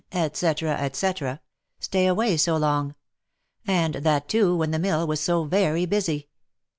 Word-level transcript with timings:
&c, 0.11 0.29
&c, 0.33 1.35
stay 1.79 2.07
away 2.07 2.35
so 2.35 2.57
long, 2.57 2.95
and 3.67 3.93
that 3.93 4.27
too, 4.27 4.57
when 4.57 4.71
the 4.71 4.79
mill 4.79 5.05
was 5.05 5.19
so 5.19 5.43
very 5.43 5.85
busy. 5.85 6.27